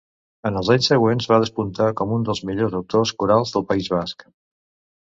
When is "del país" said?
3.59-3.97